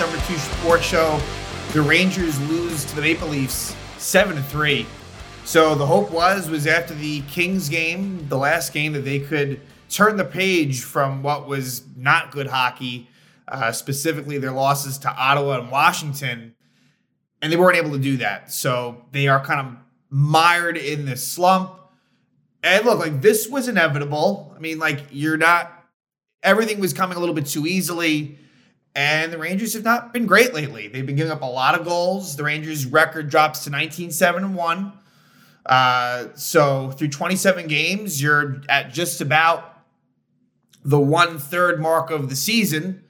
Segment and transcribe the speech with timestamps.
[0.00, 1.20] Number Two Sports Show.
[1.72, 4.86] The Rangers lose to the Maple Leafs seven to three.
[5.44, 9.60] So the hope was was after the Kings game, the last game, that they could
[9.90, 13.08] turn the page from what was not good hockey,
[13.48, 16.54] uh, specifically their losses to Ottawa and Washington,
[17.42, 18.52] and they weren't able to do that.
[18.52, 19.76] So they are kind of
[20.10, 21.72] mired in this slump.
[22.62, 24.54] And look, like this was inevitable.
[24.56, 25.72] I mean, like you're not.
[26.44, 28.38] Everything was coming a little bit too easily.
[28.98, 30.88] And the Rangers have not been great lately.
[30.88, 32.34] They've been giving up a lot of goals.
[32.34, 34.92] The Rangers' record drops to 19 7 and 1.
[35.64, 39.84] Uh, so through 27 games, you're at just about
[40.84, 43.04] the one third mark of the season.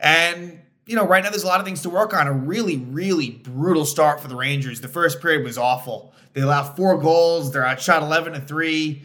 [0.00, 2.26] And, you know, right now there's a lot of things to work on.
[2.26, 4.80] A really, really brutal start for the Rangers.
[4.80, 6.12] The first period was awful.
[6.32, 9.02] They allowed four goals, they're outshot 11 to 3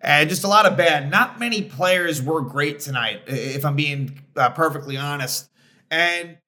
[0.00, 1.08] and just a lot of bad.
[1.08, 5.48] Not many players were great tonight, if I'm being uh, perfectly honest.
[5.90, 6.38] And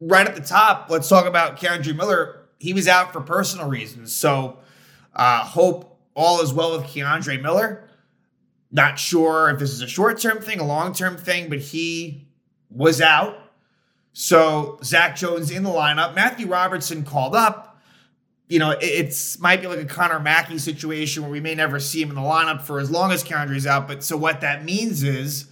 [0.00, 2.48] right at the top, let's talk about K'Andre Miller.
[2.58, 4.14] He was out for personal reasons.
[4.14, 4.58] So
[5.14, 7.88] uh, hope all is well with K'Andre Miller.
[8.70, 12.28] Not sure if this is a short term thing, a long term thing, but he
[12.70, 13.38] was out.
[14.12, 16.14] So Zach Jones in the lineup.
[16.14, 17.80] Matthew Robertson called up.
[18.48, 22.02] You know, it's might be like a Connor Mackey situation where we may never see
[22.02, 23.88] him in the lineup for as long as K'Andre's out.
[23.88, 25.46] But so what that means is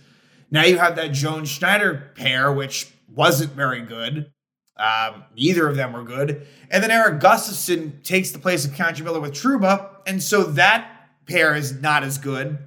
[0.51, 4.33] now you have that Jones Schneider pair, which wasn't very good.
[4.77, 6.47] Um, neither of them were good.
[6.71, 9.91] And then Erik Gustafsson takes the place of K'Andre Miller with Trouba.
[10.07, 10.91] And so that
[11.27, 12.59] pair is not as good.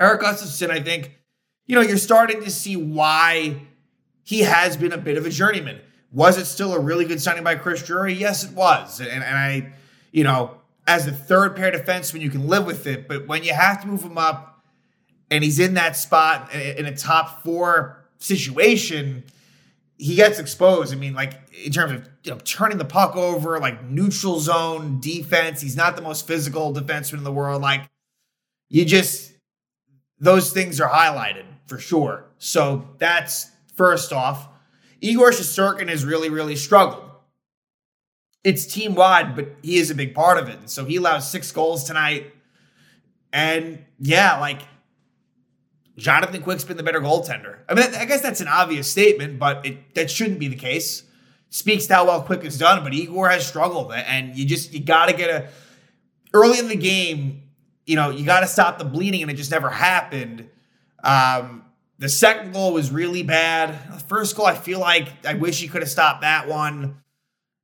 [0.00, 1.12] Erik Gustafsson, I think,
[1.66, 3.62] you know, you're starting to see why
[4.24, 5.80] he has been a bit of a journeyman.
[6.10, 8.14] Was it still a really good signing by Chris Drury?
[8.14, 9.00] Yes, it was.
[9.00, 9.72] And, and I,
[10.10, 13.06] you know, as a third pair defenseman, you can live with it.
[13.06, 14.64] But when you have to move him up
[15.30, 19.24] and he's in that spot in a top four situation,
[20.02, 20.92] he gets exposed.
[20.92, 24.98] I mean, like in terms of you know, turning the puck over, like neutral zone
[24.98, 25.60] defense.
[25.60, 27.62] He's not the most physical defenseman in the world.
[27.62, 27.88] Like
[28.68, 29.32] you just
[30.18, 32.24] those things are highlighted for sure.
[32.38, 34.48] So that's first off.
[35.00, 37.08] Igor Shesterkin has really, really struggled.
[38.42, 40.58] It's team wide, but he is a big part of it.
[40.58, 42.34] And so he allows six goals tonight.
[43.32, 44.62] And yeah, like
[45.96, 47.58] Jonathan Quick's been the better goaltender.
[47.68, 51.04] I mean, I guess that's an obvious statement, but it that shouldn't be the case.
[51.50, 54.80] Speaks to how well Quick has done, but Igor has struggled, and you just you
[54.80, 55.48] got to get a
[56.32, 57.42] early in the game.
[57.84, 60.48] You know, you got to stop the bleeding, and it just never happened.
[61.04, 61.64] Um,
[61.98, 63.78] the second goal was really bad.
[63.92, 67.02] The first goal, I feel like I wish he could have stopped that one.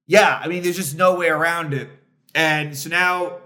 [0.07, 1.89] Yeah, I mean, there's just no way around it.
[2.35, 3.39] And so now,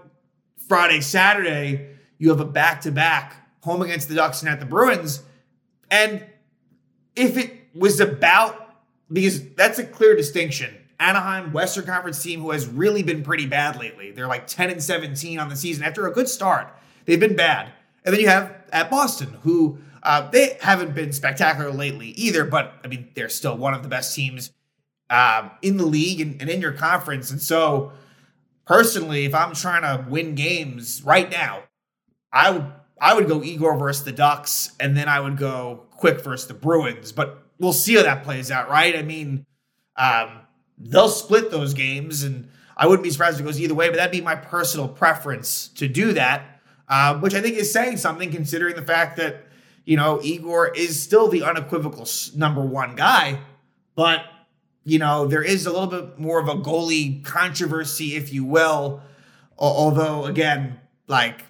[0.67, 4.65] Friday, Saturday, you have a back to back home against the Ducks and at the
[4.65, 5.23] Bruins.
[5.89, 6.25] And
[7.15, 8.75] if it was about,
[9.11, 10.75] because that's a clear distinction.
[10.99, 14.11] Anaheim, Western Conference team who has really been pretty bad lately.
[14.11, 16.73] They're like 10 and 17 on the season after a good start.
[17.05, 17.71] They've been bad.
[18.05, 22.73] And then you have at Boston, who uh, they haven't been spectacular lately either, but
[22.83, 24.51] I mean, they're still one of the best teams
[25.09, 27.31] um, in the league and, and in your conference.
[27.31, 27.93] And so,
[28.65, 31.63] personally, if I'm trying to win games right now,
[32.31, 32.65] I would
[32.99, 36.53] I would go Igor versus the Ducks, and then I would go Quick versus the
[36.53, 37.11] Bruins.
[37.11, 38.95] But we'll see how that plays out, right?
[38.95, 39.45] I mean,
[39.95, 40.41] um,
[40.77, 43.89] they'll split those games, and I wouldn't be surprised if it goes either way.
[43.89, 47.97] But that'd be my personal preference to do that, uh, which I think is saying
[47.97, 49.47] something, considering the fact that
[49.85, 53.39] you know Igor is still the unequivocal number one guy,
[53.95, 54.25] but
[54.83, 59.01] you know there is a little bit more of a goalie controversy, if you will.
[59.57, 61.43] Although, again, like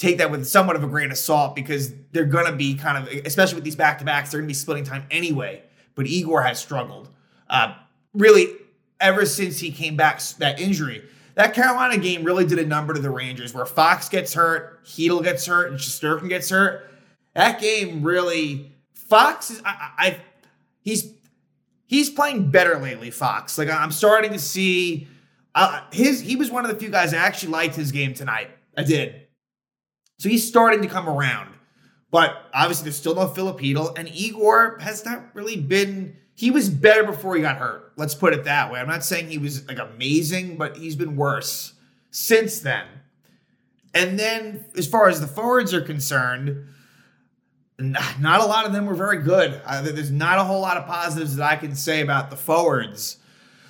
[0.00, 2.96] take that with somewhat of a grain of salt because they're going to be kind
[2.96, 5.62] of, especially with these back to backs, they're going to be splitting time anyway.
[5.94, 7.10] But Igor has struggled.
[7.50, 7.74] Uh,
[8.14, 8.48] really,
[8.98, 11.04] ever since he came back, that injury.
[11.34, 15.22] That Carolina game really did a number to the Rangers where Fox gets hurt, Chytil
[15.22, 16.90] gets hurt, and Shesterkin gets hurt.
[17.34, 20.20] That game really, Fox is, I, I,
[20.80, 21.12] he's,
[21.86, 23.58] he's playing better lately, Fox.
[23.58, 25.08] Like I'm starting to see,
[25.54, 28.48] uh, his, he was one of the few guys I actually liked his game tonight.
[28.78, 29.26] I did.
[30.20, 31.48] So he's starting to come around.
[32.10, 36.14] But obviously, there's still no Filipino, and Igor has not really been.
[36.34, 37.94] He was better before he got hurt.
[37.96, 38.80] Let's put it that way.
[38.80, 41.72] I'm not saying he was like amazing, but he's been worse
[42.10, 42.84] since then.
[43.94, 46.66] And then, as far as the forwards are concerned,
[47.78, 49.58] not a lot of them were very good.
[49.64, 53.16] Uh, there's not a whole lot of positives that I can say about the forwards.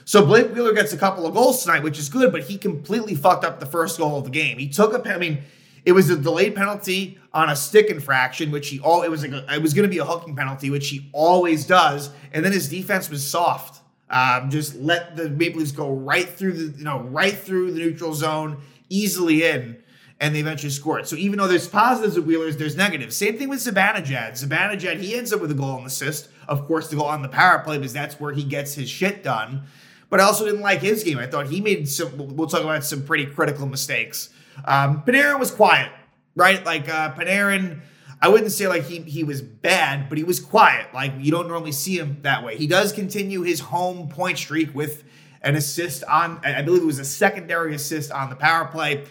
[0.04, 3.14] So Blake Wheeler gets a couple of goals tonight, which is good, but he completely
[3.14, 4.58] fucked up the first goal of the game.
[4.58, 5.44] He took a, I mean,
[5.84, 9.32] It was a delayed penalty on a stick infraction, which he all it was like
[9.32, 12.10] a, it was going to be a hooking penalty, which he always does.
[12.32, 16.52] And then his defense was soft, um, just let the Maple Leafs go right through
[16.52, 19.82] the you know right through the neutral zone, easily in,
[20.20, 21.06] and they eventually scored.
[21.06, 23.16] So even though there's positives with Wheelers, there's negatives.
[23.16, 24.32] Same thing with Zibanejad.
[24.32, 26.28] Zibanejad he ends up with a goal and assist.
[26.48, 29.22] Of course, the goal on the power play because that's where he gets his shit
[29.22, 29.62] done.
[30.10, 31.18] But I also didn't like his game.
[31.18, 32.36] I thought he made some.
[32.36, 34.30] We'll talk about some pretty critical mistakes.
[34.64, 35.90] Um, Panarin was quiet,
[36.34, 36.64] right?
[36.64, 37.80] Like uh, Panarin,
[38.20, 40.92] I wouldn't say like he he was bad, but he was quiet.
[40.92, 42.56] Like you don't normally see him that way.
[42.56, 45.04] He does continue his home point streak with
[45.42, 46.40] an assist on.
[46.44, 49.06] I believe it was a secondary assist on the power play.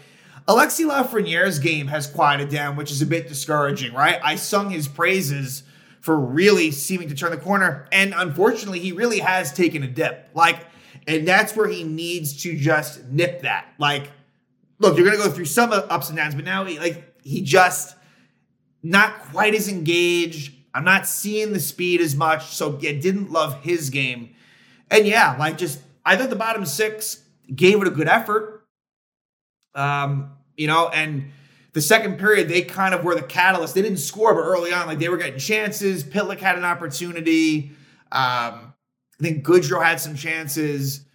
[0.48, 4.20] Alexi Lafreniere's game has quieted down, which is a bit discouraging, right?
[4.24, 5.62] I sung his praises
[6.02, 10.30] for really seeming to turn the corner, and unfortunately, he really has taken a dip.
[10.34, 10.66] Like,
[11.08, 13.68] and that's where he needs to just nip that.
[13.78, 14.10] Like,
[14.80, 17.42] look, you're going to go through some ups and downs, but now he, like he
[17.42, 17.96] just
[18.82, 20.54] not quite as engaged.
[20.74, 24.34] I'm not seeing the speed as much, so yeah, didn't love his game.
[24.90, 27.24] And yeah, like just I thought the bottom six
[27.54, 28.66] gave it a good effort.
[29.76, 31.32] Um, you know, and
[31.74, 33.76] the second period they kind of were the catalyst.
[33.76, 36.04] They didn't score, but early on, like they were getting chances.
[36.04, 37.72] Pitlick had an opportunity.
[38.12, 38.74] Um,
[39.20, 41.06] I think Goodrow had some chances.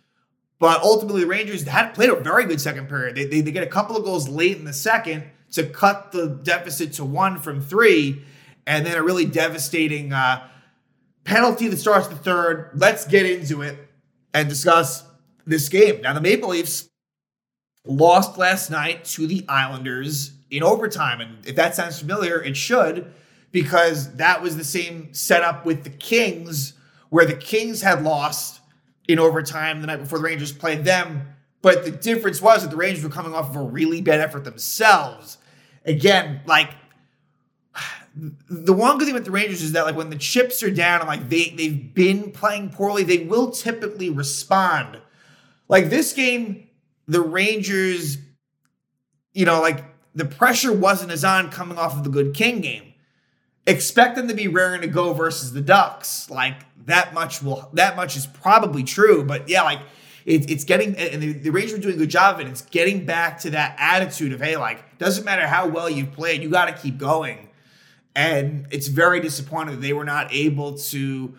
[0.65, 3.17] But ultimately, the Rangers had played a very good second period.
[3.17, 6.41] They, they, they, get a couple of goals late in the second to cut the
[6.43, 8.23] deficit to one from three,
[8.67, 10.49] and then a really devastating uh,
[11.25, 12.71] penalty that starts the third.
[12.77, 13.77] Let's get into it
[14.33, 15.05] and discuss
[15.45, 16.01] this game.
[16.01, 16.89] Now, the Maple Leafs
[17.85, 21.21] lost last night to the Islanders in overtime.
[21.21, 23.13] And if that sounds familiar, it should,
[23.53, 26.73] because that was the same setup with the Kings,
[27.11, 28.63] where the Kings had lost
[29.09, 31.29] in overtime the night before the Rangers played them.
[31.63, 34.45] But the difference was that the Rangers were coming off of a really bad effort
[34.45, 35.39] themselves.
[35.85, 36.71] Again, like
[38.15, 41.01] the one good thing with the Rangers is that like when the chips are down
[41.01, 45.01] and like they they've been playing poorly, they will typically respond.
[45.69, 46.69] Like this game,
[47.07, 48.19] the Rangers,
[49.33, 49.85] you know, like
[50.15, 52.94] the pressure wasn't as on coming off of the good King game.
[53.67, 56.29] Expect them to be raring to go versus the Ducks.
[56.29, 56.57] Like
[56.87, 59.25] that much will that much is probably true.
[59.25, 59.81] But yeah, like
[60.27, 62.51] it, it's getting and the, the Rangers are doing a good job of it.
[62.51, 66.43] It's getting back to that attitude of hey, like doesn't matter how well you've played,
[66.43, 67.49] you got to keep going.
[68.15, 71.35] And it's very disappointing that they were not able to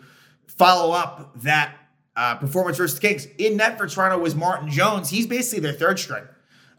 [0.46, 1.74] follow up that
[2.16, 3.26] uh, performance versus the Kings.
[3.38, 5.10] In net for Toronto was Martin Jones.
[5.10, 6.24] He's basically their third string.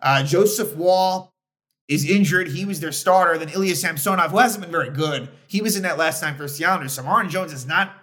[0.01, 1.31] Uh, Joseph Woll
[1.87, 2.49] is injured.
[2.49, 3.37] He was their starter.
[3.37, 6.47] Then Ilya Samsonov, who hasn't been very good, he was in that last time for
[6.47, 6.93] the Islanders.
[6.93, 7.93] So Martin Jones is not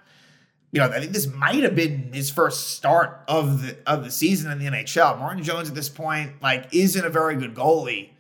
[0.74, 4.10] you know, I think this might have been his first start of the of the
[4.10, 5.20] season in the NHL.
[5.20, 8.10] Martin Jones at this point, like, isn't a very good goalie.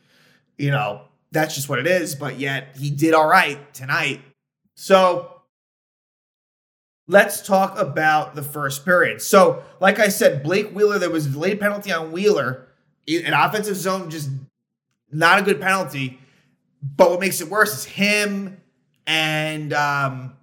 [0.56, 1.02] You know,
[1.32, 2.14] that's just what it is.
[2.14, 4.20] But yet he did all right tonight.
[4.76, 5.42] So
[7.08, 9.20] let's talk about the first period.
[9.20, 12.68] So, like I said, Blake Wheeler, there was a delayed penalty on Wheeler.
[13.08, 14.30] An offensive zone, just
[15.14, 16.18] not a good penalty.
[16.96, 18.60] But what makes it worse is him
[19.06, 20.34] and um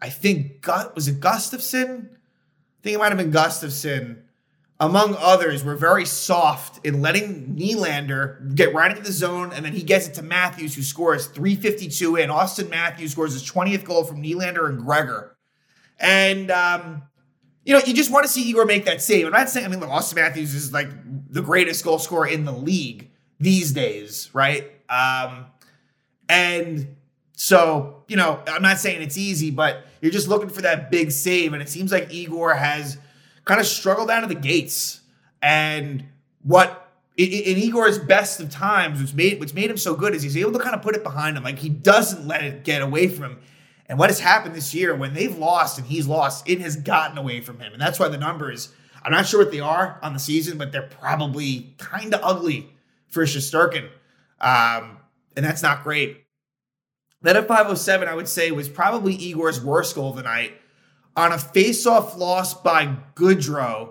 [0.00, 2.08] I think was it Gustafsson?
[2.10, 4.18] I think it might have been Gustafsson,
[4.80, 9.72] among others, were very soft in letting Nylander get right into the zone, and then
[9.72, 12.28] he gets it to Matthews, who scores 352 in.
[12.28, 15.36] Auston Matthews scores his 20th goal from Nylander and Gregor.
[15.98, 17.04] And um,
[17.64, 19.26] you know, you just want to see Igor make that save.
[19.26, 20.90] I'm not saying I mean, look, Auston Matthews is like
[21.30, 23.10] the greatest goal scorer in the league
[23.40, 24.70] these days, right?
[24.88, 25.46] Um,
[26.28, 26.96] and
[27.32, 31.10] so, you know, I'm not saying it's easy, but you're just looking for that big
[31.10, 31.52] save.
[31.52, 32.98] And it seems like Igor has
[33.44, 35.00] kind of struggled out of the gates.
[35.42, 36.04] And
[36.42, 40.36] what in, Igor's best of times, which made what's made him so good, is he's
[40.36, 41.44] able to kind of put it behind him.
[41.44, 43.38] Like he doesn't let it get away from him.
[43.86, 47.18] And what has happened this year when they've lost and he's lost, it has gotten
[47.18, 47.72] away from him.
[47.72, 48.72] And that's why the numbers,
[49.02, 52.73] I'm not sure what they are on the season, but they're probably kind of ugly
[53.14, 53.88] for Shesterkin.
[54.40, 54.98] Um,
[55.36, 56.24] and that's not great.
[57.22, 60.52] Then at 507, I would say was probably Igor's worst goal of the night.
[61.16, 63.90] On a face-off loss by Goodrow,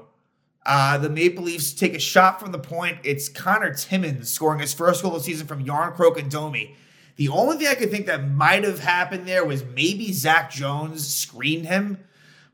[0.66, 3.00] uh, the Maple Leafs take a shot from the point.
[3.04, 6.76] It's Connor Timmins scoring his first goal of the season from Jarnkrok and Domi.
[7.16, 11.08] The only thing I could think that might have happened there was maybe Zach Jones
[11.08, 12.00] screened him.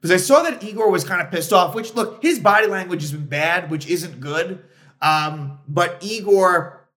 [0.02, 3.02] Because I saw that Igor was kind of pissed off, which, look, his body language
[3.02, 4.64] has been bad, which isn't good.
[5.02, 6.90] Um, but Igor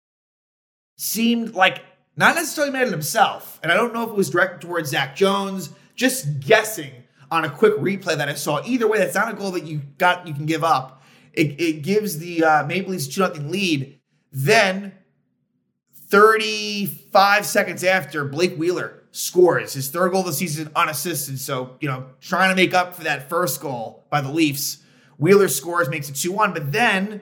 [0.96, 1.82] seemed like
[2.16, 3.58] not necessarily mad at himself.
[3.62, 6.92] And I don't know if it was directed towards Zach Jones, just guessing
[7.30, 8.62] on a quick replay that I saw.
[8.64, 11.02] Either way, that's not a goal that you got you can give up.
[11.32, 14.00] It, it gives the uh, Maple Leafs 2 0 lead.
[14.32, 14.92] Then
[16.08, 21.40] 35 seconds after, Blake Wheeler scores his third goal of the season unassisted.
[21.40, 24.78] So, you know, trying to make up for that first goal by the Leafs.
[25.18, 26.52] Wheeler scores, makes it 2 1.
[26.52, 27.20] But then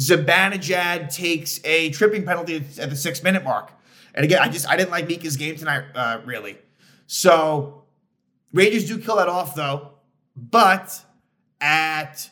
[0.00, 3.70] Zibanejad takes a tripping penalty at the six minute mark.
[4.14, 6.56] And again, I just I didn't like Mika's game tonight, uh, really.
[7.06, 7.84] So
[8.52, 9.90] Rangers do kill that off though,
[10.34, 11.04] but
[11.60, 12.30] at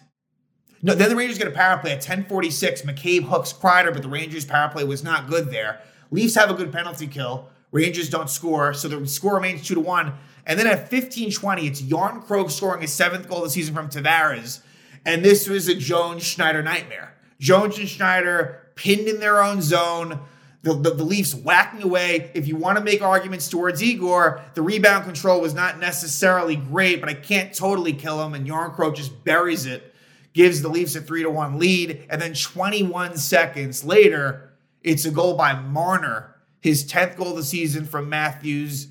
[0.81, 2.83] no, then the Rangers get a power play at 10:46.
[2.83, 5.81] McCabe hooks Kreider, but the Rangers power play was not good there.
[6.11, 7.51] Leafs have a good penalty kill.
[7.71, 10.15] Rangers don't score, so the score remains two to one.
[10.47, 14.61] And then at 15:20, it's Jarnkrok scoring his seventh goal of the season from Tavares,
[15.05, 17.18] and this was a Jones Schneider nightmare.
[17.41, 20.21] Jones and Schneider pinned in their own zone.
[20.63, 22.33] The, the, the, Leafs whacking away.
[22.35, 27.01] If you want to make arguments towards Igor, the rebound control was not necessarily great,
[27.01, 28.35] but I can't totally kill him.
[28.35, 29.95] And Jarnkrok just buries it,
[30.33, 32.05] gives the Leafs a three to one lead.
[32.11, 34.51] And then 21 seconds later,
[34.83, 38.89] it's a goal by Marner, his 10th goal of the season from Matthews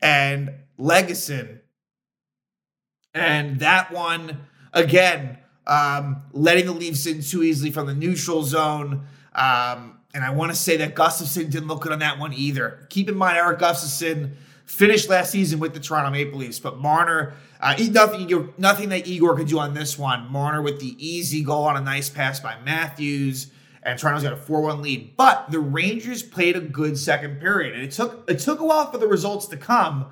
[0.00, 1.60] and Lagesson.
[3.14, 5.38] And that one, again,
[5.70, 9.06] um, letting the Leafs in too easily from the neutral zone.
[9.34, 12.86] Um, and I want to say that Gustafsson didn't look good on that one either.
[12.90, 14.32] Keep in mind, Erik Gustafsson
[14.66, 19.36] finished last season with the Toronto Maple Leafs, but Marner, uh, nothing, nothing that Igor
[19.36, 20.30] could do on this one.
[20.30, 23.52] Marner with the easy goal on a nice pass by Matthews,
[23.84, 25.16] and Toronto's got a 4-1 lead.
[25.16, 28.90] But the Rangers played a good second period, and it took it took a while
[28.90, 30.06] for the results to come,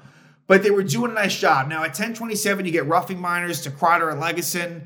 [0.47, 1.67] but they were doing a nice job.
[1.67, 4.83] Now at 10:27, you get roughing minors to Kreider and Lagesson.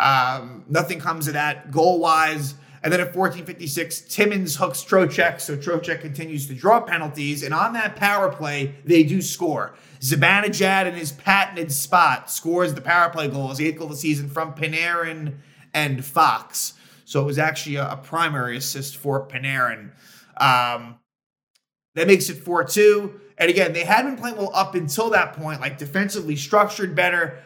[0.00, 2.54] Um, nothing comes of that goal wise.
[2.82, 7.42] And then at 14:56, Timmins hooks Trocheck, so Trocheck continues to draw penalties.
[7.42, 9.74] And on that power play, they do score.
[10.00, 13.98] Zibanejad in his patented spot scores the power play goal, his eighth goal of the
[13.98, 15.34] season from Panarin
[15.74, 16.72] and Fox.
[17.04, 19.90] So it was actually a, a primary assist for Panarin.
[20.38, 20.98] Um,
[21.94, 23.20] that makes it 4 2.
[23.36, 27.38] And again, they had been playing well up until that point, like defensively structured better,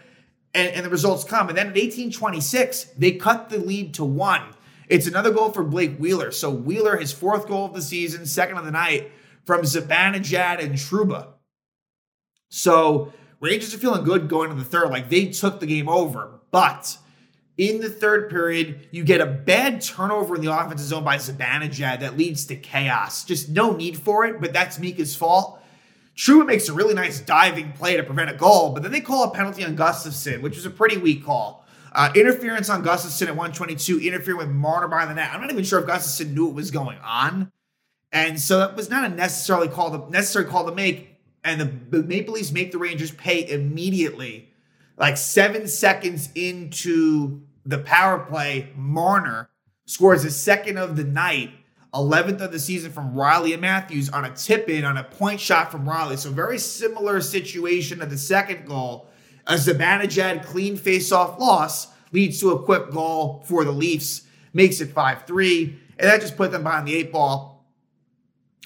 [0.54, 1.48] and, and the results come.
[1.48, 4.54] And then at 1826, they cut the lead to one.
[4.88, 6.30] It's another goal for Blake Wheeler.
[6.30, 9.10] So Wheeler, his fourth goal of the season, second of the night
[9.44, 11.28] from Zibanejad and Trouba.
[12.48, 14.90] So Rangers are feeling good going to the third.
[14.90, 16.40] Like they took the game over.
[16.50, 16.96] But
[17.56, 22.00] in the third period, you get a bad turnover in the offensive zone by Zibanejad
[22.00, 23.24] that leads to chaos.
[23.24, 25.60] Just no need for it, but that's Mika's fault.
[26.16, 29.24] Trouba makes a really nice diving play to prevent a goal, but then they call
[29.24, 31.66] a penalty on Gustafsson, which was a pretty weak call.
[31.92, 35.30] Uh, interference on Gustafsson at 122, interfering with Marner behind the net.
[35.32, 37.52] I'm not even sure if Gustafsson knew what was going on.
[38.12, 41.20] And so that was not a necessarily call to, necessary call to make.
[41.42, 44.50] And the, the Maple Leafs make the Rangers pay immediately.
[44.96, 49.50] Like seven seconds into the power play, Marner
[49.86, 51.50] scores his second of the night
[51.94, 55.40] 11th of the season from Rielly and Matthews on a tip in on a point
[55.40, 56.18] shot from Rielly.
[56.18, 59.08] So very similar situation to the second goal.
[59.46, 64.22] A Zibanejad clean face-off loss leads to a quick goal for the Leafs,
[64.52, 67.64] makes it 5-3, and that just put them behind the eight ball.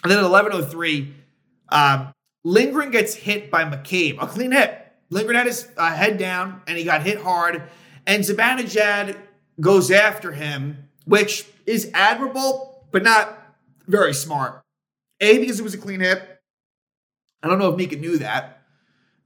[0.02, 1.12] And then at 11.03,
[1.70, 2.12] um,
[2.44, 4.86] Lindgren gets hit by McCabe, a clean hit.
[5.10, 7.64] Lindgren had his uh, head down, and he got hit hard,
[8.06, 9.16] and Zibanejad
[9.60, 13.38] goes after him, which is admirable but not
[13.86, 14.62] very smart.
[15.20, 16.22] A, because it was a clean hit.
[17.42, 18.62] I don't know if Mika knew that.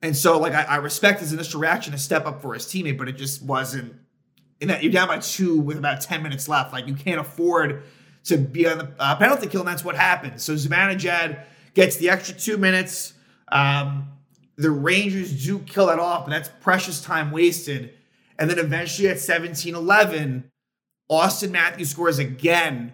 [0.00, 2.98] And so, like, I, I respect his initial reaction to step up for his teammate,
[2.98, 3.94] but it just wasn't.
[4.60, 6.72] In that you're down by two with about 10 minutes left.
[6.72, 7.82] Like, you can't afford
[8.24, 10.40] to be on the uh, penalty kill, and that's what happened.
[10.40, 13.14] So, Zibanejad gets the extra two minutes.
[13.48, 14.08] Um,
[14.56, 17.94] the Rangers do kill that off, but that's precious time wasted.
[18.38, 20.50] And then eventually at 17 11,
[21.10, 22.92] Auston Matthews scores again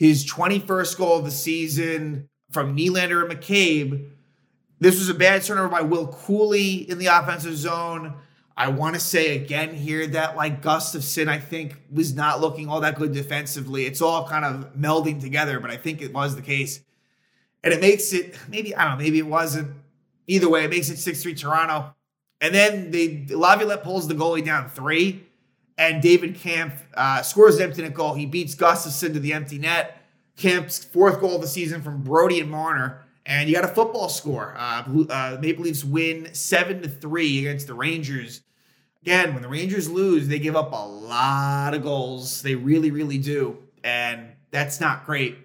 [0.00, 4.08] his 21st goal of the season from Nylander and McCabe.
[4.78, 8.14] This was a bad turnover by Will Cuylle in the offensive zone.
[8.56, 12.80] I want to say again here that like Gustafsson, I think, was not looking all
[12.80, 13.84] that good defensively.
[13.84, 16.80] It's all kind of melding together, but I think it was the case.
[17.62, 19.70] And it makes it, maybe, I don't know, maybe it wasn't.
[20.26, 21.94] Either way, it makes it 6 3 Toronto.
[22.40, 25.26] And then they Laviolette pulls the goalie down three
[25.80, 28.12] and David Kampf uh, scores an empty net goal.
[28.12, 29.96] He beats Gustafsson to the empty net.
[30.36, 33.06] Kampf's fourth goal of the season from Brodie and Marner.
[33.24, 34.54] And you got a football score.
[34.58, 38.42] Uh, uh, Maple Leafs win seven to three against the Rangers.
[39.00, 42.42] Again, when the Rangers lose, they give up a lot of goals.
[42.42, 45.38] They really, really do, and that's not great.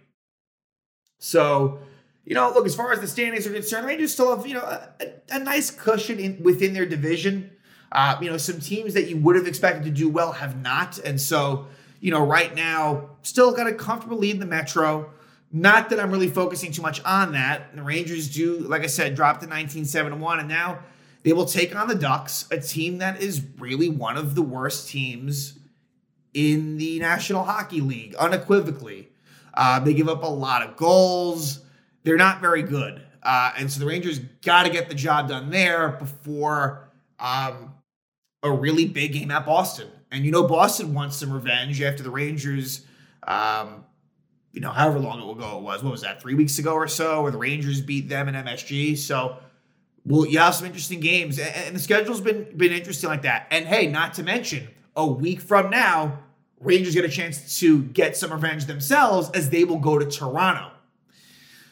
[1.20, 1.80] So,
[2.26, 4.64] you know, look as far as the standings are concerned, Rangers still have you know
[4.64, 4.90] a,
[5.30, 7.52] a nice cushion in, within their division.
[7.92, 10.98] Uh, you know, some teams that you would have expected to do well have not.
[11.00, 11.68] And so,
[12.00, 15.12] you know, right now, still got a comfortable lead in the Metro.
[15.52, 17.76] not that I'm really focusing too much on that.
[17.76, 20.80] The Rangers do, like I said, drop to 19 7 1, and now
[21.24, 24.90] they will take on the Ducks, a team that is really one of the worst
[24.90, 25.58] teams
[26.36, 29.08] in the National Hockey League, unequivocally.
[29.54, 31.62] Uh, they give up a lot of goals.
[32.04, 33.02] They're not very good.
[33.24, 36.90] Uh, and so the Rangers got to get the job done there before
[37.20, 37.74] um,
[38.44, 39.90] a really big game at Boston.
[40.12, 42.86] And you know, Boston wants some revenge after the Rangers,
[43.28, 43.86] um,
[44.54, 45.84] you know, however long ago it was.
[45.84, 48.98] What was that, three weeks ago or so, where the Rangers beat them in MSG?
[48.98, 49.38] So,
[50.06, 51.40] well, you have some interesting games.
[51.40, 53.48] And, and the schedule's been, been interesting like that.
[53.52, 56.20] And hey, not to mention, a week from now,
[56.60, 60.72] Rangers get a chance to get some revenge themselves as they will go to Toronto.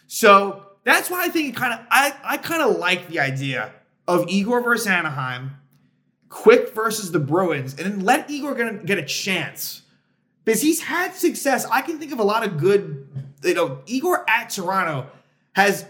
[0.07, 3.73] So that's why I think kind of I, I kind of like the idea
[4.07, 5.51] of Igor versus Anaheim,
[6.29, 9.83] Quick versus the Bruins, and then let Igor get, get a chance.
[10.43, 11.65] Because he's had success.
[11.71, 13.07] I can think of a lot of good,
[13.43, 15.07] you know, Igor at Toronto
[15.53, 15.85] has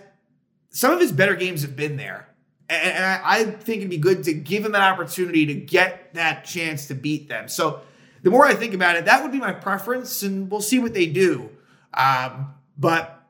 [0.69, 2.27] some of his better games have been there.
[2.69, 6.45] And, I, I think it'd be good to give him that opportunity to get that
[6.45, 7.47] chance to beat them.
[7.47, 7.81] So
[8.21, 10.93] the more I think about it, that would be my preference, and we'll see what
[10.93, 11.49] they do.
[11.93, 13.23] Um, but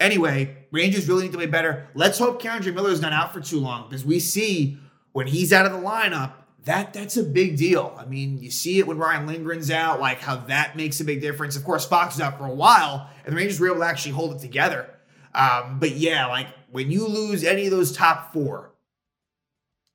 [0.00, 1.88] Anyway, Rangers really need to play better.
[1.94, 4.78] Let's hope K'Andre Miller is not out for too long because we see
[5.12, 6.32] when he's out of the lineup,
[6.64, 7.96] that that's a big deal.
[7.98, 11.20] I mean, you see it when Ryan Lindgren's out, like how that makes a big
[11.20, 11.56] difference.
[11.56, 14.12] Of course, Fox is out for a while, and the Rangers were able to actually
[14.12, 14.90] hold it together.
[15.34, 18.74] Um, but yeah, like when you lose any of those top four,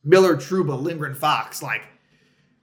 [0.04, 1.84] Miller, Trouba, Lindgren, Fox, like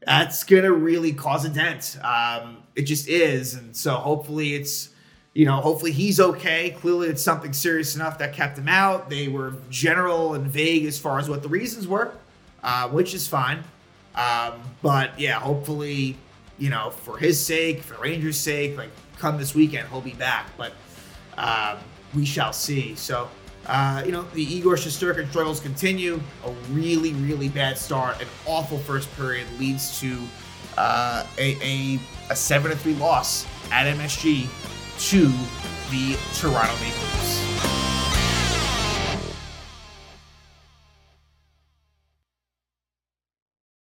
[0.04, 1.98] that's gonna really cause a dent.
[2.02, 4.89] Um, it just is, and so hopefully it's
[5.32, 6.70] you know, hopefully he's okay.
[6.70, 9.08] Clearly, it's something serious enough that kept him out.
[9.08, 12.12] They were general and vague as far as what the reasons were,
[12.62, 13.62] uh, which is fine.
[14.16, 16.16] Um, but yeah, hopefully,
[16.58, 20.50] you know, for his sake, for Rangers' sake, like come this weekend, he'll be back.
[20.56, 20.72] But
[21.38, 21.78] um,
[22.12, 22.96] we shall see.
[22.96, 23.28] So,
[23.66, 26.20] uh, you know, the Igor Shesterkin struggles continue.
[26.44, 30.18] A really, really bad start, an awful first period leads to
[30.76, 34.48] uh, a, a, a 7 3 loss at MSG
[35.00, 35.28] to
[35.90, 37.49] the Toronto Maple Leafs.